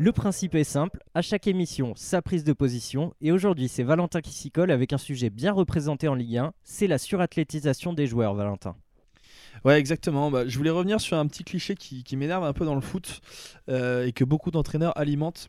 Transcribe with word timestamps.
Le 0.00 0.12
principe 0.12 0.54
est 0.54 0.62
simple, 0.62 1.02
à 1.14 1.22
chaque 1.22 1.48
émission, 1.48 1.92
sa 1.96 2.22
prise 2.22 2.44
de 2.44 2.52
position, 2.52 3.14
et 3.20 3.32
aujourd'hui 3.32 3.66
c'est 3.66 3.82
Valentin 3.82 4.20
qui 4.20 4.30
s'y 4.30 4.52
colle 4.52 4.70
avec 4.70 4.92
un 4.92 4.98
sujet 4.98 5.28
bien 5.28 5.52
représenté 5.52 6.06
en 6.06 6.14
Ligue 6.14 6.36
1, 6.36 6.52
c'est 6.62 6.86
la 6.86 6.98
surathlétisation 6.98 7.92
des 7.92 8.06
joueurs, 8.06 8.34
Valentin. 8.34 8.76
Ouais, 9.64 9.76
exactement. 9.76 10.30
Bah, 10.30 10.46
je 10.46 10.56
voulais 10.56 10.70
revenir 10.70 11.00
sur 11.00 11.16
un 11.16 11.26
petit 11.26 11.42
cliché 11.42 11.74
qui, 11.74 12.16
m'énerve 12.16 12.44
un 12.44 12.52
peu 12.52 12.64
dans 12.64 12.76
le 12.76 12.80
foot 12.80 13.20
euh, 13.68 14.06
et 14.06 14.12
que 14.12 14.22
beaucoup 14.22 14.52
d'entraîneurs 14.52 14.96
alimentent 14.96 15.48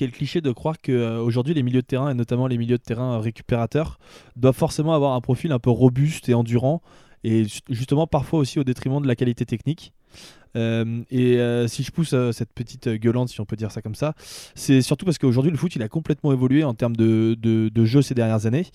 le 0.00 0.06
cliché 0.08 0.40
de 0.40 0.50
croire 0.50 0.80
qu'aujourd'hui 0.80 1.54
les 1.54 1.62
milieux 1.62 1.82
de 1.82 1.86
terrain 1.86 2.10
et 2.10 2.14
notamment 2.14 2.46
les 2.46 2.58
milieux 2.58 2.78
de 2.78 2.82
terrain 2.82 3.18
récupérateurs 3.18 3.98
doivent 4.36 4.56
forcément 4.56 4.94
avoir 4.94 5.14
un 5.14 5.20
profil 5.20 5.52
un 5.52 5.58
peu 5.58 5.70
robuste 5.70 6.28
et 6.28 6.34
endurant 6.34 6.82
et 7.24 7.44
justement 7.68 8.06
parfois 8.06 8.38
aussi 8.38 8.58
au 8.58 8.64
détriment 8.64 9.00
de 9.00 9.06
la 9.06 9.16
qualité 9.16 9.44
technique. 9.44 9.92
Euh, 10.56 11.02
et 11.10 11.38
euh, 11.38 11.68
si 11.68 11.82
je 11.82 11.92
pousse 11.92 12.12
euh, 12.12 12.32
cette 12.32 12.52
petite 12.52 12.88
gueulante, 12.88 13.28
si 13.28 13.40
on 13.40 13.44
peut 13.44 13.56
dire 13.56 13.70
ça 13.70 13.82
comme 13.82 13.94
ça, 13.94 14.14
c'est 14.54 14.82
surtout 14.82 15.04
parce 15.04 15.18
qu'aujourd'hui 15.18 15.52
le 15.52 15.56
foot 15.56 15.74
il 15.76 15.82
a 15.82 15.88
complètement 15.88 16.32
évolué 16.32 16.64
en 16.64 16.74
termes 16.74 16.96
de, 16.96 17.34
de, 17.34 17.84
jeu 17.84 18.02
ces 18.02 18.14
dernières 18.14 18.46
années. 18.46 18.66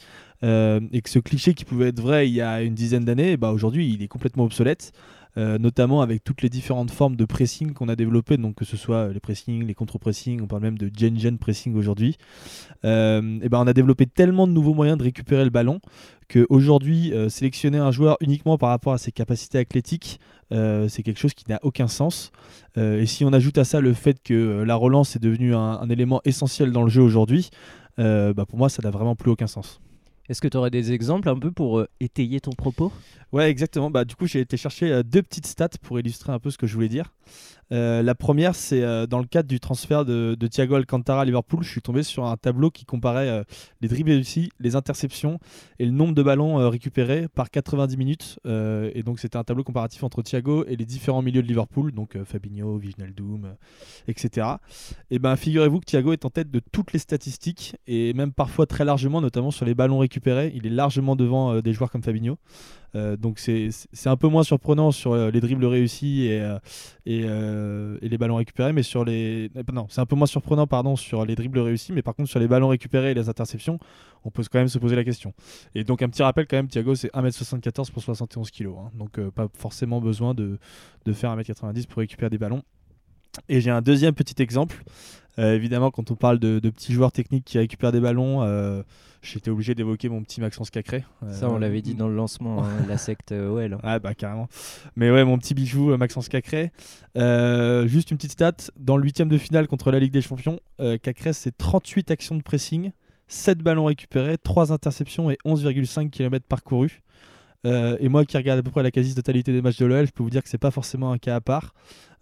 et 0.43 1.01
que 1.01 1.09
ce 1.09 1.19
cliché 1.19 1.53
qui 1.53 1.65
pouvait 1.65 1.89
être 1.89 1.99
vrai 1.99 2.27
il 2.27 2.33
y 2.33 2.41
a 2.41 2.61
une 2.61 2.75
dizaine 2.75 3.05
d'années, 3.05 3.37
bah, 3.37 3.51
aujourd'hui 3.51 3.91
il 3.93 4.01
est 4.03 4.07
complètement 4.07 4.45
obsolète. 4.45 4.91
Euh, 5.37 5.57
notamment 5.57 6.01
avec 6.01 6.23
toutes 6.23 6.41
les 6.41 6.49
différentes 6.49 6.91
formes 6.91 7.17
de 7.17 7.25
pressing 7.25 7.73
qu'on 7.73 7.89
a 7.89 7.97
développées, 7.97 8.37
donc 8.37 8.55
que 8.55 8.63
ce 8.63 8.77
soit 8.77 9.09
les 9.11 9.19
pressing, 9.19 9.65
les 9.65 9.73
contre-pressing, 9.73 10.41
on 10.41 10.47
parle 10.47 10.61
même 10.61 10.77
de 10.77 10.89
gen-gen 10.95 11.37
pressing 11.37 11.75
aujourd'hui. 11.75 12.17
Euh, 12.85 13.39
et 13.41 13.49
ben 13.49 13.59
on 13.59 13.67
a 13.67 13.73
développé 13.73 14.05
tellement 14.05 14.47
de 14.47 14.53
nouveaux 14.53 14.73
moyens 14.73 14.97
de 14.97 15.03
récupérer 15.03 15.43
le 15.43 15.49
ballon 15.49 15.81
qu'aujourd'hui, 16.29 17.13
euh, 17.13 17.27
sélectionner 17.27 17.79
un 17.79 17.91
joueur 17.91 18.15
uniquement 18.21 18.57
par 18.57 18.69
rapport 18.69 18.93
à 18.93 18.97
ses 18.97 19.11
capacités 19.11 19.57
athlétiques, 19.57 20.19
c'est 20.51 21.03
quelque 21.03 21.19
chose 21.19 21.33
qui 21.33 21.43
n'a 21.49 21.59
aucun 21.63 21.87
sens. 21.87 22.31
et 22.77 23.05
si 23.05 23.25
on 23.25 23.33
ajoute 23.33 23.57
à 23.57 23.65
ça 23.65 23.81
le 23.81 23.93
fait 23.93 24.21
que 24.23 24.63
la 24.65 24.75
relance 24.75 25.15
est 25.17 25.19
devenue 25.19 25.53
un, 25.53 25.89
élément 25.89 26.21
essentiel 26.23 26.71
dans 26.71 26.83
le 26.83 26.89
jeu 26.89 27.01
aujourd'hui, 27.01 27.49
bah 27.97 28.45
pour 28.47 28.57
moi, 28.57 28.69
ça 28.69 28.81
n'a 28.81 28.91
vraiment 28.91 29.15
plus 29.15 29.31
aucun 29.31 29.47
sens. 29.47 29.81
Est-ce 30.29 30.41
que 30.41 30.47
tu 30.47 30.57
aurais 30.57 30.71
des 30.71 30.91
exemples 30.91 31.29
un 31.29 31.37
peu 31.37 31.51
pour 31.51 31.85
étayer 31.99 32.39
ton 32.41 32.51
propos? 32.51 32.91
Ouais, 33.35 33.49
exactement. 33.49 33.91
Bah, 33.91 34.05
du 34.05 34.15
coup, 34.15 34.27
j'ai 34.27 34.39
été 34.39 34.55
chercher 34.55 34.91
euh, 34.93 35.03
deux 35.03 35.21
petites 35.21 35.45
stats 35.45 35.67
pour 35.81 35.99
illustrer 35.99 36.31
un 36.31 36.39
peu 36.39 36.51
ce 36.51 36.57
que 36.57 36.67
je 36.67 36.73
voulais 36.73 36.87
dire. 36.87 37.11
Euh, 37.71 38.01
la 38.03 38.15
première, 38.15 38.55
c'est 38.55 38.81
euh, 38.81 39.07
dans 39.07 39.19
le 39.19 39.25
cadre 39.25 39.49
du 39.49 39.59
transfert 39.59 40.05
de, 40.05 40.37
Thiago 40.49 40.75
Alcantara 40.75 41.21
à 41.21 41.25
Liverpool. 41.25 41.61
Je 41.61 41.69
suis 41.69 41.81
tombé 41.81 42.03
sur 42.03 42.25
un 42.25 42.37
tableau 42.37 42.69
qui 42.71 42.85
comparait 42.85 43.43
les 43.81 43.87
dribbles 43.87 44.11
réussis, 44.11 44.51
les 44.59 44.75
interceptions 44.77 45.39
et 45.79 45.85
le 45.85 45.91
nombre 45.91 46.13
de 46.13 46.23
ballons 46.23 46.69
récupérés 46.69 47.27
par 47.27 47.49
90 47.49 47.97
minutes. 47.97 48.39
et 48.45 49.01
donc, 49.03 49.19
c'était 49.19 49.37
un 49.37 49.43
tableau 49.43 49.63
comparatif 49.63 50.03
entre 50.03 50.21
Thiago 50.21 50.63
et 50.67 50.75
les 50.75 50.85
différents 50.85 51.23
milieux 51.23 51.41
de 51.41 51.47
Liverpool, 51.47 51.91
donc 51.91 52.17
Fabinho, 52.23 52.77
Wijnaldum, 52.77 53.55
etc. 54.07 54.47
Et 55.09 55.17
ben, 55.17 55.35
figurez-vous 55.35 55.79
que 55.79 55.85
Thiago 55.85 56.13
est 56.13 56.23
en 56.23 56.29
tête 56.29 56.51
de 56.51 56.61
toutes 56.71 56.93
les 56.93 56.99
statistiques 56.99 57.75
et 57.87 58.13
même 58.13 58.31
parfois 58.31 58.67
très 58.67 58.85
largement, 58.85 59.19
notamment 59.19 59.51
sur 59.51 59.65
les 59.65 59.73
ballons 59.73 59.97
récupérés. 59.97 60.14
Il 60.53 60.65
est 60.65 60.69
largement 60.69 61.15
devant 61.15 61.61
des 61.61 61.73
joueurs 61.73 61.91
comme 61.91 62.03
Fabinho. 62.03 62.37
Euh, 62.95 63.17
donc 63.17 63.39
c'est 63.39 63.69
un 64.05 64.15
peu 64.15 64.27
moins 64.27 64.43
surprenant 64.43 64.91
sur 64.91 65.11
euh, 65.11 65.29
les 65.29 65.41
dribbles 65.41 65.65
réussis 65.65 66.27
et, 66.27 66.41
euh, 66.41 67.97
et, 68.01 68.07
les 68.07 68.17
ballons 68.17 68.37
récupérés, 68.37 68.71
mais 68.71 68.83
sur 68.83 69.03
les 69.03 69.51
non, 69.73 69.87
c'est 69.89 69.99
un 69.99 70.05
peu 70.05 70.15
moins 70.15 70.27
surprenant 70.27 70.65
pardon 70.65 70.95
sur 70.95 71.25
les 71.25 71.35
dribbles 71.35 71.59
réussis, 71.59 71.91
mais 71.91 72.01
par 72.01 72.15
contre 72.15 72.29
sur 72.29 72.39
les 72.39 72.47
ballons 72.47 72.69
récupérés 72.69 73.11
et 73.11 73.13
les 73.13 73.27
interceptions, 73.27 73.79
on 74.23 74.31
peut 74.31 74.43
quand 74.49 74.59
même 74.59 74.69
se 74.69 74.79
poser 74.79 74.95
la 74.95 75.03
question. 75.03 75.33
Et 75.73 75.83
donc 75.83 76.01
un 76.01 76.09
petit 76.09 76.23
rappel 76.23 76.47
quand 76.47 76.55
même, 76.55 76.69
Thiago 76.69 76.95
c'est 76.95 77.11
1m74 77.13 77.91
pour 77.91 78.01
71 78.01 78.49
kg, 78.51 78.67
hein. 78.67 78.91
donc 78.93 79.19
pas 79.31 79.47
forcément 79.57 79.99
besoin 79.99 80.33
de, 80.33 80.57
de 81.05 81.13
faire 81.13 81.35
1m90 81.35 81.87
pour 81.87 81.99
récupérer 81.99 82.29
des 82.29 82.37
ballons. 82.37 82.63
Et 83.49 83.59
j'ai 83.59 83.71
un 83.71 83.81
deuxième 83.81 84.13
petit 84.13 84.41
exemple. 84.41 84.83
Évidemment, 85.37 85.91
quand 85.91 86.11
on 86.11 86.15
parle 86.15 86.39
de, 86.39 86.59
petits 86.69 86.93
joueurs 86.93 87.11
techniques 87.11 87.45
qui 87.45 87.57
récupèrent 87.57 87.91
des 87.91 87.99
ballons, 87.99 88.41
j'étais 89.25 89.49
obligé 89.49 89.75
d'évoquer 89.75 90.09
mon 90.09 90.23
petit 90.23 90.39
Maxence 90.39 90.69
Cacré. 90.69 91.03
Ça, 91.31 91.49
on 91.49 91.57
l'avait 91.57 91.81
dit 91.81 91.93
dans 91.95 92.07
le 92.07 92.15
lancement, 92.15 92.63
hein, 92.63 92.69
la 92.87 92.97
secte 92.97 93.31
euh, 93.31 93.49
OL. 93.49 93.77
Ah 93.83 93.99
bah 93.99 94.13
carrément. 94.13 94.47
Mais 94.95 95.11
ouais, 95.11 95.23
mon 95.25 95.37
petit 95.37 95.53
bijou 95.53 95.91
euh, 95.91 95.97
Maxence 95.97 96.29
Cacré. 96.29 96.71
Euh, 97.17 97.87
juste 97.87 98.11
une 98.11 98.17
petite 98.17 98.33
stat, 98.33 98.53
dans 98.77 98.97
le 98.97 99.03
huitième 99.03 99.29
de 99.29 99.37
finale 99.37 99.67
contre 99.67 99.91
la 99.91 99.99
Ligue 99.99 100.13
des 100.13 100.21
Champions, 100.21 100.59
Cacré 101.01 101.33
c'est 101.33 101.57
38 101.57 102.11
actions 102.11 102.35
de 102.35 102.41
pressing, 102.41 102.91
7 103.27 103.59
ballons 103.59 103.85
récupérés, 103.85 104.37
3 104.37 104.71
interceptions 104.71 105.31
et 105.31 105.37
11,5 105.45 106.09
km 106.09 106.45
parcourus. 106.47 107.01
et 107.65 108.09
moi 108.09 108.25
qui 108.25 108.37
regarde 108.37 108.59
à 108.59 108.63
peu 108.63 108.71
près 108.71 108.83
la 108.83 108.91
quasi-totalité 108.91 109.51
des 109.53 109.61
matchs 109.61 109.79
de 109.79 109.85
l'OL, 109.85 110.05
je 110.05 110.11
peux 110.11 110.23
vous 110.23 110.29
dire 110.29 110.43
que 110.43 110.49
c'est 110.49 110.57
pas 110.57 110.71
forcément 110.71 111.11
un 111.11 111.17
cas 111.17 111.35
à 111.35 111.41
part. 111.41 111.73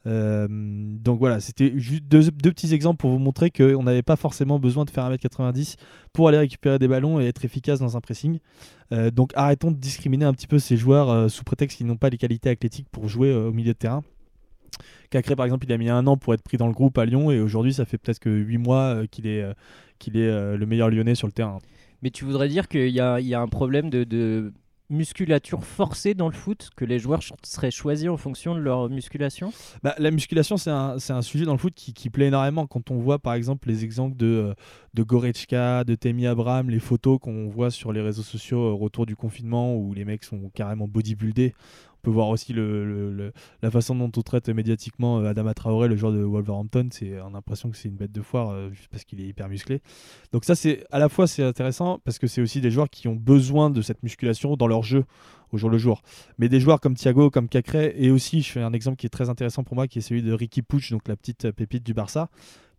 Euh, 0.05 0.47
donc 0.49 1.19
voilà, 1.19 1.39
c'était 1.39 1.73
juste 1.77 2.03
deux, 2.03 2.29
petits 2.31 2.73
exemples 2.73 2.97
pour 2.97 3.11
vous 3.11 3.19
montrer 3.19 3.51
qu'on 3.51 3.83
n'avait 3.83 4.01
pas 4.03 4.15
forcément 4.15 4.59
besoin 4.59 4.85
de 4.85 4.89
faire 4.89 5.09
1m90 5.09 5.75
pour 6.11 6.27
aller 6.27 6.37
récupérer 6.37 6.79
des 6.79 6.87
ballons 6.87 7.19
et 7.19 7.25
être 7.25 7.45
efficace 7.45 7.79
dans 7.79 7.95
un 7.95 8.01
pressing. 8.01 8.39
Euh, 8.91 9.11
donc 9.11 9.31
arrêtons 9.35 9.71
de 9.71 9.77
discriminer 9.77 10.25
un 10.25 10.33
petit 10.33 10.47
peu 10.47 10.59
ces 10.59 10.77
joueurs 10.77 11.09
euh, 11.09 11.27
sous 11.29 11.43
prétexte 11.43 11.77
qu'ils 11.77 11.87
n'ont 11.87 11.97
pas 11.97 12.09
les 12.09 12.17
qualités 12.17 12.49
athlétiques 12.49 12.87
pour 12.91 13.07
jouer 13.07 13.33
au 13.33 13.51
milieu 13.51 13.73
de 13.73 13.77
terrain. 13.77 14.03
Cacré 15.09 15.35
par 15.35 15.45
exemple, 15.45 15.65
il 15.65 15.73
a 15.73 15.77
mis 15.77 15.89
un 15.89 16.07
an 16.07 16.17
pour 16.17 16.33
être 16.33 16.41
pris 16.41 16.57
dans 16.57 16.67
le 16.67 16.73
groupe 16.73 16.97
à 16.97 17.05
Lyon 17.05 17.31
et 17.31 17.39
aujourd'hui 17.39 17.73
ça 17.73 17.85
fait 17.85 17.97
peut-être 17.97 18.19
que 18.19 18.29
8 18.29 18.57
mois 18.57 19.07
qu'il 19.07 19.27
est, 19.27 19.45
qu'il 19.99 20.17
est 20.17 20.57
le 20.57 20.65
meilleur 20.65 20.89
lyonnais 20.89 21.15
sur 21.15 21.27
le 21.27 21.33
terrain. 21.33 21.59
Mais 22.01 22.09
tu 22.09 22.25
voudrais 22.25 22.49
dire 22.49 22.67
qu'il 22.67 22.87
y, 22.87 22.95
y 22.95 22.99
a, 22.99 23.39
un 23.39 23.47
problème 23.47 23.89
de 23.91 24.51
musculature 24.89 25.63
forcée 25.63 26.13
dans 26.13 26.27
le 26.27 26.33
foot 26.33 26.69
que 26.75 26.85
les 26.85 26.99
joueurs 26.99 27.21
seraient 27.43 27.71
choisis 27.71 28.09
en 28.09 28.17
fonction 28.17 28.55
de 28.55 28.59
leur 28.59 28.89
musculation? 28.89 29.51
Bah, 29.81 29.95
La 29.97 30.11
musculation, 30.11 30.57
c'est 30.57 30.69
un, 30.69 31.21
sujet 31.21 31.45
dans 31.45 31.53
le 31.53 31.57
foot 31.57 31.73
qui, 31.73 32.09
plaît 32.09 32.27
énormément. 32.27 32.67
Quand 32.67 32.91
on 32.91 32.97
voit 32.97 33.19
par 33.19 33.33
exemple 33.33 33.67
les 33.67 33.83
exemples 33.83 34.15
de, 34.17 34.25
euh, 34.25 34.53
de 34.93 35.03
de 35.83 35.95
Temi 35.95 36.27
Abraham, 36.27 36.69
les 36.69 36.79
photos 36.79 37.19
qu'on 37.19 37.47
voit 37.47 37.71
sur 37.71 37.91
les 37.91 38.01
réseaux 38.01 38.23
sociaux 38.23 38.59
au 38.59 38.71
euh, 38.71 38.73
retour 38.73 39.05
du 39.05 39.15
confinement 39.15 39.75
où 39.75 39.93
les 39.93 40.05
mecs 40.05 40.23
sont 40.23 40.49
carrément 40.53 40.87
bodybuildés, 40.87 41.53
peut 42.03 42.11
voir 42.11 42.27
aussi 42.29 42.53
le, 42.53 43.33
la 43.61 43.71
façon 43.71 43.95
dont 43.95 44.11
on 44.15 44.21
traite 44.21 44.49
médiatiquement 44.49 45.19
euh, 45.19 45.29
Adama 45.29 45.53
Traoré, 45.53 45.87
le 45.87 45.95
joueur 45.95 46.11
de 46.11 46.21
Wolverhampton. 46.21 46.89
C'est 46.91 47.19
on 47.21 47.29
a 47.29 47.31
l'impression 47.31 47.71
que 47.71 47.77
c'est 47.77 47.87
une 47.87 47.95
bête 47.95 48.11
de 48.11 48.21
foire 48.21 48.49
euh, 48.49 48.69
juste 48.71 48.89
parce 48.89 49.05
qu'il 49.05 49.21
est 49.21 49.25
hyper 49.25 49.49
musclé. 49.49 49.81
Donc 50.31 50.45
ça, 50.45 50.53
c'est 50.53 50.85
à 50.91 50.99
la 50.99 51.09
fois 51.09 51.25
c'est 51.25 51.43
intéressant 51.43 51.99
parce 52.03 52.19
que 52.19 52.27
c'est 52.27 52.41
aussi 52.41 52.61
des 52.61 52.69
joueurs 52.69 52.89
qui 52.89 53.07
ont 53.07 53.15
besoin 53.15 53.69
de 53.69 53.81
cette 53.81 54.03
musculation 54.03 54.55
dans 54.55 54.67
leur 54.67 54.83
jeu 54.83 55.05
au 55.51 55.57
jour 55.57 55.69
le 55.69 55.77
jour. 55.77 56.01
Mais 56.37 56.49
des 56.49 56.59
joueurs 56.59 56.81
comme 56.81 56.95
Thiago, 56.95 57.29
comme 57.29 57.47
Cacré, 57.47 57.93
et 57.97 58.11
aussi, 58.11 58.41
je 58.41 58.51
fais 58.51 58.61
un 58.61 58.73
exemple 58.73 58.97
qui 58.97 59.05
est 59.05 59.09
très 59.09 59.29
intéressant 59.29 59.63
pour 59.63 59.75
moi, 59.75 59.87
qui 59.87 59.99
est 59.99 60.01
celui 60.01 60.23
de 60.23 60.33
Ricky 60.33 60.61
Puch, 60.61 60.91
donc 60.91 61.07
la 61.07 61.15
petite 61.15 61.51
pépite 61.51 61.83
du 61.83 61.93
Barça, 61.93 62.29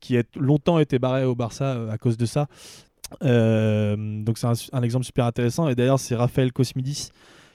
qui 0.01 0.19
a 0.19 0.23
longtemps 0.37 0.79
été 0.81 0.99
barré 0.99 1.25
au 1.25 1.35
Barça 1.35 1.77
euh, 1.77 1.91
à 1.91 1.99
cause 1.99 2.17
de 2.17 2.27
ça. 2.27 2.47
donc 3.21 4.39
c'est 4.39 4.47
un, 4.73 4.83
exemple 4.83 5.07
super 5.07 5.25
intéressant. 5.25 5.69
Et 5.69 5.75
d'ailleurs, 5.75 6.01
c'est 6.01 6.17
Raphaël 6.17 6.53
Cosmidis 6.53 7.11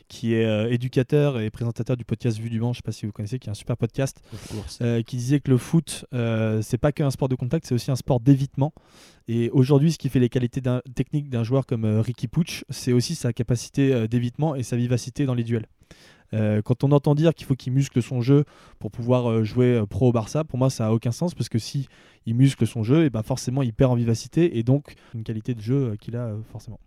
qui 0.09 0.33
est 0.33 0.45
euh, 0.45 0.69
éducateur 0.69 1.39
et 1.39 1.49
présentateur 1.49 1.95
du 1.95 2.03
podcast 2.03 2.37
Vue 2.39 2.49
du 2.49 2.59
Vent, 2.59 2.73
je 2.73 2.79
ne 2.79 2.81
sais 2.81 2.85
pas 2.85 2.91
si 2.91 3.05
vous 3.05 3.13
connaissez, 3.13 3.39
qui 3.39 3.47
est 3.47 3.51
un 3.51 3.55
super 3.55 3.77
podcast, 3.77 4.21
euh, 4.81 5.01
qui 5.03 5.15
disait 5.15 5.39
que 5.39 5.51
le 5.51 5.57
foot, 5.57 6.05
euh, 6.13 6.61
c'est 6.61 6.79
pas 6.79 6.91
qu'un 6.91 7.11
sport 7.11 7.29
de 7.29 7.35
contact, 7.35 7.67
c'est 7.67 7.75
aussi 7.75 7.91
un 7.91 7.95
sport 7.95 8.19
d'évitement. 8.19 8.73
Et 9.27 9.51
aujourd'hui, 9.51 9.91
ce 9.91 9.99
qui 9.99 10.09
fait 10.09 10.19
les 10.19 10.27
qualités 10.27 10.61
techniques 10.95 11.29
d'un 11.29 11.43
joueur 11.43 11.65
comme 11.67 11.85
Ricky 11.85 12.27
Pucci, 12.27 12.63
c'est 12.69 12.91
aussi 12.91 13.13
sa 13.13 13.31
capacité 13.31 14.07
d'évitement 14.07 14.55
et 14.55 14.63
sa 14.63 14.75
vivacité 14.75 15.27
dans 15.27 15.35
les 15.35 15.43
duels. 15.43 15.67
quand 16.31 16.83
on 16.83 16.91
entend 16.91 17.13
dire 17.13 17.35
qu'il 17.35 17.45
faut 17.45 17.55
qu'il 17.55 17.73
muscle 17.73 18.01
son 18.01 18.21
jeu 18.21 18.45
pour 18.79 18.89
pouvoir 18.89 19.43
jouer 19.45 19.83
pro 19.87 20.09
au 20.09 20.11
Barça, 20.11 20.43
pour 20.43 20.57
moi 20.57 20.71
ça 20.71 20.85
n'a 20.85 20.93
aucun 20.93 21.11
sens 21.11 21.35
parce 21.35 21.47
que 21.47 21.59
si 21.59 21.87
il 22.25 22.33
muscle 22.33 22.65
son 22.65 22.81
jeu, 22.81 23.05
et 23.05 23.11
ben 23.11 23.21
forcément 23.21 23.61
il 23.61 23.73
perd 23.73 23.91
en 23.91 23.95
vivacité 23.95 24.57
et 24.57 24.63
donc 24.63 24.95
une 25.13 25.23
qualité 25.23 25.53
de 25.53 25.61
jeu 25.61 25.95
qu'il 26.01 26.15
a 26.15 26.33
forcément 26.51 26.79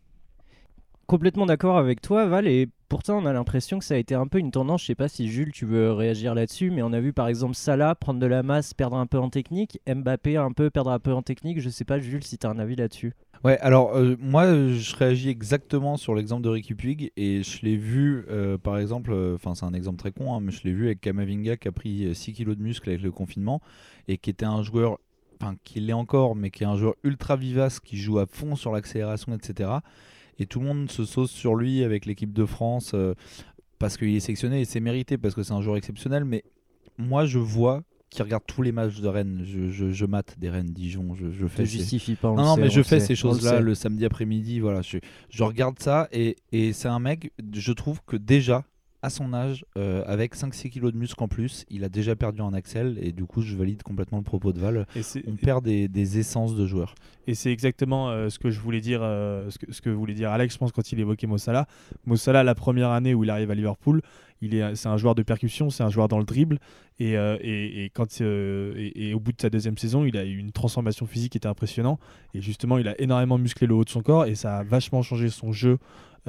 complètement 1.12 1.44
d'accord 1.44 1.76
avec 1.76 2.00
toi, 2.00 2.24
Val, 2.24 2.46
et 2.46 2.68
pourtant 2.92 3.22
on 3.22 3.24
a 3.24 3.32
l'impression 3.32 3.78
que 3.78 3.86
ça 3.86 3.94
a 3.94 3.96
été 3.96 4.14
un 4.14 4.26
peu 4.26 4.38
une 4.38 4.50
tendance. 4.50 4.82
Je 4.82 4.88
sais 4.88 4.94
pas 4.94 5.08
si 5.08 5.26
Jules, 5.26 5.50
tu 5.50 5.64
veux 5.64 5.92
réagir 5.92 6.34
là-dessus, 6.34 6.70
mais 6.70 6.82
on 6.82 6.92
a 6.92 7.00
vu 7.00 7.14
par 7.14 7.26
exemple 7.26 7.54
Salah 7.54 7.94
prendre 7.94 8.20
de 8.20 8.26
la 8.26 8.42
masse, 8.42 8.74
perdre 8.74 8.98
un 8.98 9.06
peu 9.06 9.16
en 9.16 9.30
technique, 9.30 9.80
Mbappé 9.86 10.36
un 10.36 10.52
peu 10.52 10.68
perdre 10.68 10.90
un 10.90 10.98
peu 10.98 11.10
en 11.14 11.22
technique. 11.22 11.58
Je 11.58 11.70
sais 11.70 11.86
pas, 11.86 11.98
Jules, 11.98 12.22
si 12.22 12.36
tu 12.36 12.46
as 12.46 12.50
un 12.50 12.58
avis 12.58 12.76
là-dessus. 12.76 13.14
Ouais, 13.44 13.58
alors 13.60 13.96
euh, 13.96 14.16
moi 14.20 14.44
je 14.44 14.94
réagis 14.94 15.30
exactement 15.30 15.96
sur 15.96 16.14
l'exemple 16.14 16.42
de 16.42 16.50
Ricky 16.50 16.74
Puig 16.74 17.12
et 17.16 17.42
je 17.42 17.62
l'ai 17.62 17.78
vu 17.78 18.26
euh, 18.28 18.58
par 18.58 18.76
exemple, 18.76 19.12
euh, 19.14 19.36
enfin 19.36 19.54
c'est 19.54 19.64
un 19.64 19.72
exemple 19.72 19.96
très 19.96 20.12
con, 20.12 20.34
hein, 20.34 20.40
mais 20.42 20.52
je 20.52 20.62
l'ai 20.64 20.74
vu 20.74 20.84
avec 20.84 21.00
Kamavinga 21.00 21.56
qui 21.56 21.68
a 21.68 21.72
pris 21.72 22.14
6 22.14 22.34
kilos 22.34 22.58
de 22.58 22.62
muscle 22.62 22.90
avec 22.90 23.00
le 23.00 23.10
confinement 23.10 23.62
et 24.06 24.18
qui 24.18 24.28
était 24.28 24.44
un 24.44 24.62
joueur, 24.62 24.98
enfin 25.40 25.56
qui 25.64 25.80
l'est 25.80 25.94
encore, 25.94 26.36
mais 26.36 26.50
qui 26.50 26.62
est 26.62 26.66
un 26.66 26.76
joueur 26.76 26.96
ultra 27.04 27.36
vivace 27.36 27.80
qui 27.80 27.96
joue 27.96 28.18
à 28.18 28.26
fond 28.26 28.54
sur 28.54 28.70
l'accélération, 28.70 29.34
etc 29.34 29.78
et 30.42 30.46
tout 30.46 30.60
le 30.60 30.66
monde 30.66 30.90
se 30.90 31.04
sauce 31.04 31.30
sur 31.30 31.54
lui 31.54 31.84
avec 31.84 32.04
l'équipe 32.04 32.32
de 32.32 32.44
France 32.44 32.92
euh, 32.94 33.14
parce 33.78 33.96
qu'il 33.96 34.14
est 34.14 34.20
sélectionné 34.20 34.60
et 34.60 34.64
c'est 34.64 34.80
mérité 34.80 35.16
parce 35.16 35.34
que 35.34 35.42
c'est 35.42 35.52
un 35.52 35.62
joueur 35.62 35.76
exceptionnel. 35.76 36.24
Mais 36.24 36.44
moi, 36.98 37.26
je 37.26 37.38
vois 37.38 37.82
qui 38.10 38.22
regarde 38.22 38.42
tous 38.46 38.60
les 38.60 38.72
matchs 38.72 39.00
de 39.00 39.08
Rennes. 39.08 39.42
Je, 39.44 39.90
je, 39.90 40.04
mate 40.04 40.38
des 40.38 40.50
Rennes 40.50 40.72
Dijon. 40.72 41.14
Je, 41.14 41.30
je 41.30 41.46
fais. 41.46 41.64
justifie 41.64 42.14
pas. 42.14 42.28
non, 42.28 42.44
non, 42.44 42.56
mais 42.56 42.68
je 42.68 42.82
fais 42.82 43.00
ces 43.00 43.14
choses-là 43.16 43.60
le, 43.60 43.74
samedi 43.74 44.04
après-midi. 44.04 44.60
Voilà, 44.60 44.82
je, 44.82 44.98
je 45.30 45.42
regarde 45.42 45.78
ça 45.78 46.08
et, 46.12 46.36
et 46.52 46.72
c'est 46.74 46.88
un 46.88 46.98
mec. 46.98 47.32
Je 47.54 47.72
trouve 47.72 48.00
que 48.06 48.16
déjà 48.16 48.64
à 49.02 49.10
son 49.10 49.34
âge, 49.34 49.64
euh, 49.76 50.04
avec 50.06 50.36
5-6 50.36 50.70
kilos 50.70 50.92
de 50.92 50.96
muscle 50.96 51.22
en 51.22 51.28
plus, 51.28 51.66
il 51.68 51.82
a 51.82 51.88
déjà 51.88 52.14
perdu 52.14 52.40
en 52.40 52.52
axel 52.52 52.98
et 53.00 53.12
du 53.12 53.24
coup 53.24 53.42
je 53.42 53.56
valide 53.56 53.82
complètement 53.82 54.18
le 54.18 54.24
propos 54.24 54.52
de 54.52 54.60
Val. 54.60 54.86
Et 54.94 55.02
On 55.26 55.34
perd 55.36 55.64
des, 55.64 55.88
des 55.88 56.18
essences 56.18 56.54
de 56.54 56.66
joueurs. 56.66 56.94
Et 57.26 57.34
c'est 57.34 57.52
exactement 57.52 58.10
euh, 58.10 58.28
ce 58.28 58.38
que 58.38 58.50
je 58.50 58.60
voulais 58.60 58.80
dire, 58.80 59.00
euh, 59.02 59.50
ce, 59.50 59.58
que, 59.58 59.72
ce 59.72 59.80
que 59.80 59.90
voulait 59.90 60.14
dire 60.14 60.30
Alex, 60.30 60.54
je 60.54 60.58
pense, 60.58 60.72
quand 60.72 60.92
il 60.92 61.00
évoquait 61.00 61.26
Mossala. 61.26 61.66
Mossala, 62.06 62.44
la 62.44 62.54
première 62.54 62.90
année 62.90 63.14
où 63.14 63.24
il 63.24 63.30
arrive 63.30 63.50
à 63.50 63.54
Liverpool, 63.54 64.02
il 64.42 64.56
est, 64.56 64.74
c'est 64.74 64.88
un 64.88 64.96
joueur 64.96 65.14
de 65.14 65.22
percussion, 65.22 65.70
c'est 65.70 65.84
un 65.84 65.88
joueur 65.88 66.08
dans 66.08 66.18
le 66.18 66.24
dribble. 66.24 66.58
Et, 66.98 67.16
euh, 67.16 67.38
et, 67.40 67.84
et 67.84 67.90
quand, 67.90 68.20
euh, 68.20 68.74
et, 68.76 69.08
et 69.08 69.14
au 69.14 69.20
bout 69.20 69.32
de 69.32 69.40
sa 69.40 69.50
deuxième 69.50 69.78
saison, 69.78 70.04
il 70.04 70.16
a 70.16 70.24
eu 70.24 70.36
une 70.36 70.52
transformation 70.52 71.06
physique 71.06 71.32
qui 71.32 71.38
était 71.38 71.48
impressionnante. 71.48 72.00
Et 72.34 72.40
justement, 72.40 72.78
il 72.78 72.88
a 72.88 73.00
énormément 73.00 73.38
musclé 73.38 73.66
le 73.66 73.74
haut 73.74 73.84
de 73.84 73.88
son 73.88 74.02
corps 74.02 74.26
et 74.26 74.34
ça 74.34 74.58
a 74.58 74.62
vachement 74.64 75.02
changé 75.02 75.30
son 75.30 75.52
jeu. 75.52 75.78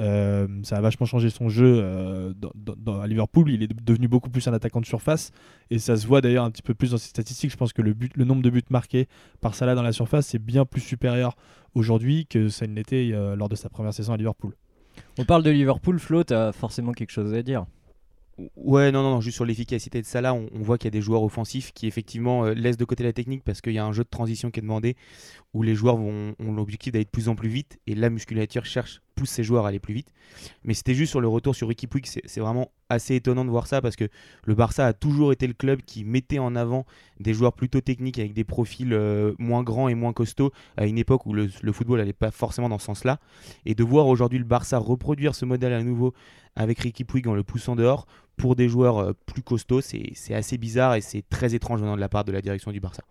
Euh, 0.00 0.48
ça 0.64 0.76
a 0.76 0.80
vachement 0.80 1.06
changé 1.06 1.30
son 1.30 1.48
jeu 1.48 1.78
euh, 1.80 2.32
dans- 2.36 2.50
dans- 2.54 2.74
dans- 2.76 3.00
à 3.00 3.06
Liverpool. 3.06 3.50
Il 3.50 3.62
est 3.62 3.72
devenu 3.82 4.08
beaucoup 4.08 4.30
plus 4.30 4.46
un 4.48 4.52
attaquant 4.52 4.80
de 4.80 4.86
surface 4.86 5.30
et 5.70 5.78
ça 5.78 5.96
se 5.96 6.06
voit 6.06 6.20
d'ailleurs 6.20 6.44
un 6.44 6.50
petit 6.50 6.62
peu 6.62 6.74
plus 6.74 6.90
dans 6.90 6.98
ses 6.98 7.08
statistiques. 7.08 7.50
Je 7.52 7.56
pense 7.56 7.72
que 7.72 7.82
le, 7.82 7.94
but, 7.94 8.16
le 8.16 8.24
nombre 8.24 8.42
de 8.42 8.50
buts 8.50 8.62
marqués 8.70 9.08
par 9.40 9.54
Salah 9.54 9.74
dans 9.74 9.82
la 9.82 9.92
surface 9.92 10.26
c'est 10.26 10.38
bien 10.40 10.64
plus 10.64 10.80
supérieur 10.80 11.36
aujourd'hui 11.74 12.26
que 12.26 12.48
ça 12.48 12.66
ne 12.66 12.74
l'était 12.74 13.10
euh, 13.12 13.36
lors 13.36 13.48
de 13.48 13.56
sa 13.56 13.68
première 13.68 13.94
saison 13.94 14.12
à 14.12 14.16
Liverpool. 14.16 14.54
On 15.18 15.24
parle 15.24 15.42
de 15.42 15.50
Liverpool, 15.50 15.98
Flo, 15.98 16.22
t'as 16.24 16.52
forcément 16.52 16.92
quelque 16.92 17.10
chose 17.10 17.32
à 17.34 17.42
dire. 17.42 17.64
Ouais, 18.56 18.90
non, 18.90 19.04
non, 19.04 19.10
non, 19.12 19.20
juste 19.20 19.36
sur 19.36 19.44
l'efficacité 19.44 20.00
de 20.00 20.06
Salah, 20.06 20.34
on, 20.34 20.48
on 20.52 20.60
voit 20.62 20.76
qu'il 20.76 20.86
y 20.86 20.88
a 20.88 20.90
des 20.90 21.00
joueurs 21.00 21.22
offensifs 21.22 21.72
qui 21.72 21.86
effectivement 21.86 22.44
euh, 22.46 22.52
laissent 22.54 22.76
de 22.76 22.84
côté 22.84 23.04
la 23.04 23.12
technique 23.12 23.44
parce 23.44 23.60
qu'il 23.60 23.74
y 23.74 23.78
a 23.78 23.84
un 23.84 23.92
jeu 23.92 24.02
de 24.02 24.08
transition 24.08 24.50
qui 24.50 24.58
est 24.58 24.62
demandé 24.62 24.96
où 25.52 25.62
les 25.62 25.76
joueurs 25.76 25.96
vont, 25.96 26.34
ont 26.40 26.52
l'objectif 26.52 26.92
d'aller 26.92 27.04
de 27.04 27.10
plus 27.10 27.28
en 27.28 27.36
plus 27.36 27.48
vite 27.48 27.78
et 27.86 27.94
la 27.94 28.10
musculature 28.10 28.64
cherche, 28.64 29.02
pousse 29.14 29.30
ces 29.30 29.44
joueurs 29.44 29.64
à 29.64 29.68
aller 29.68 29.78
plus 29.78 29.94
vite. 29.94 30.08
Mais 30.64 30.74
c'était 30.74 30.94
juste 30.94 31.10
sur 31.10 31.20
le 31.20 31.28
retour 31.28 31.54
sur 31.54 31.68
Ricky 31.68 31.86
Puig, 31.86 32.06
c'est 32.06 32.40
vraiment 32.40 32.70
assez 32.88 33.14
étonnant 33.14 33.44
de 33.44 33.50
voir 33.50 33.66
ça 33.66 33.80
parce 33.80 33.96
que 33.96 34.08
le 34.44 34.54
Barça 34.54 34.86
a 34.86 34.92
toujours 34.92 35.32
été 35.32 35.46
le 35.46 35.54
club 35.54 35.82
qui 35.82 36.04
mettait 36.04 36.38
en 36.38 36.54
avant 36.56 36.84
des 37.20 37.34
joueurs 37.34 37.52
plutôt 37.52 37.80
techniques 37.80 38.18
avec 38.18 38.34
des 38.34 38.44
profils 38.44 38.92
euh, 38.92 39.32
moins 39.38 39.62
grands 39.62 39.88
et 39.88 39.94
moins 39.94 40.12
costauds 40.12 40.52
à 40.76 40.86
une 40.86 40.98
époque 40.98 41.26
où 41.26 41.32
le, 41.32 41.48
football 41.72 41.98
n'allait 41.98 42.12
pas 42.12 42.30
forcément 42.30 42.68
dans 42.68 42.78
ce 42.78 42.86
sens-là. 42.86 43.20
Et 43.64 43.74
de 43.74 43.84
voir 43.84 44.06
aujourd'hui 44.06 44.38
le 44.38 44.44
Barça 44.44 44.78
reproduire 44.78 45.34
ce 45.34 45.44
modèle 45.44 45.72
à 45.72 45.82
nouveau 45.82 46.14
avec 46.56 46.78
Ricky 46.80 47.04
Puig 47.04 47.26
en 47.26 47.34
le 47.34 47.42
poussant 47.42 47.76
dehors 47.76 48.06
pour 48.36 48.56
des 48.56 48.68
joueurs 48.68 48.98
euh, 48.98 49.12
plus 49.26 49.42
costauds, 49.42 49.80
c'est 49.80 50.10
c'est 50.14 50.34
assez 50.34 50.58
bizarre 50.58 50.94
et 50.94 51.00
c'est 51.00 51.22
très 51.28 51.54
étrange 51.54 51.80
venant 51.80 51.96
de 51.96 52.00
la 52.00 52.08
part 52.08 52.24
de 52.24 52.32
la 52.32 52.40
direction 52.40 52.72
du 52.72 52.80
Barça. 52.80 53.02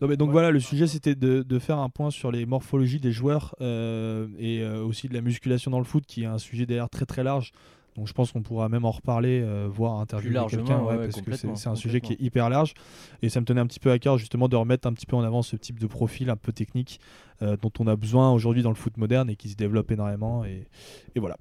Non, 0.00 0.08
mais 0.08 0.16
donc 0.16 0.30
voilà, 0.30 0.50
le 0.50 0.60
sujet 0.60 0.86
c'était 0.86 1.14
de, 1.14 1.42
de 1.42 1.58
faire 1.58 1.78
un 1.78 1.88
point 1.88 2.10
sur 2.10 2.30
les 2.30 2.46
morphologies 2.46 3.00
des 3.00 3.12
joueurs 3.12 3.54
euh, 3.60 4.28
et 4.38 4.62
euh, 4.62 4.82
aussi 4.84 5.08
de 5.08 5.14
la 5.14 5.20
musculation 5.20 5.70
dans 5.70 5.78
le 5.78 5.84
foot 5.84 6.04
qui 6.06 6.22
est 6.22 6.26
un 6.26 6.38
sujet 6.38 6.66
d'ailleurs 6.66 6.90
très 6.90 7.04
très 7.06 7.22
large. 7.24 7.52
Donc 7.96 8.06
je 8.06 8.12
pense 8.12 8.30
qu'on 8.30 8.42
pourra 8.42 8.68
même 8.68 8.84
en 8.84 8.92
reparler, 8.92 9.40
euh, 9.42 9.66
voire 9.68 9.98
interviewer 9.98 10.32
quelqu'un, 10.48 10.78
ouais, 10.82 10.96
ouais, 10.98 11.08
parce 11.08 11.20
que 11.20 11.32
c'est 11.56 11.66
un 11.68 11.74
sujet 11.74 12.00
qui 12.00 12.12
est 12.12 12.20
hyper 12.20 12.48
large. 12.48 12.74
Et 13.22 13.28
ça 13.28 13.40
me 13.40 13.44
tenait 13.44 13.60
un 13.60 13.66
petit 13.66 13.80
peu 13.80 13.90
à 13.90 13.98
cœur 13.98 14.18
justement 14.18 14.46
de 14.48 14.54
remettre 14.54 14.86
un 14.86 14.92
petit 14.92 15.06
peu 15.06 15.16
en 15.16 15.24
avant 15.24 15.42
ce 15.42 15.56
type 15.56 15.80
de 15.80 15.86
profil 15.88 16.30
un 16.30 16.36
peu 16.36 16.52
technique 16.52 17.00
euh, 17.42 17.56
dont 17.60 17.72
on 17.80 17.88
a 17.88 17.96
besoin 17.96 18.30
aujourd'hui 18.30 18.62
dans 18.62 18.70
le 18.70 18.76
foot 18.76 18.96
moderne 18.98 19.28
et 19.30 19.34
qui 19.34 19.48
se 19.48 19.56
développe 19.56 19.90
énormément. 19.90 20.44
Et, 20.44 20.68
et 21.16 21.18
voilà. 21.20 21.38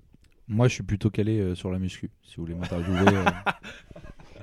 Moi 0.48 0.68
je 0.68 0.74
suis 0.76 0.84
plutôt 0.84 1.10
calé 1.12 1.40
euh, 1.40 1.54
sur 1.54 1.70
la 1.70 1.78
muscu, 1.78 2.10
si 2.24 2.38
vous 2.38 2.44
voulez 2.46 2.56
m'interviewer. 2.56 3.06
euh, 3.06 3.26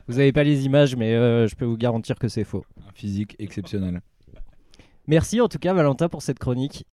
Vous 0.06 0.18
avez 0.18 0.32
pas 0.32 0.44
les 0.44 0.66
images, 0.66 0.96
mais 0.96 1.14
euh, 1.14 1.46
je 1.46 1.54
peux 1.56 1.64
vous 1.64 1.76
garantir 1.76 2.18
que 2.18 2.28
c'est 2.28 2.44
faux. 2.44 2.64
un 2.86 2.92
physique 2.92 3.36
exceptionnel. 3.38 4.02
Merci 5.06 5.40
en 5.40 5.48
tout 5.48 5.58
cas, 5.58 5.74
Valentin, 5.74 6.08
pour 6.08 6.22
cette 6.22 6.38
chronique. 6.38 6.82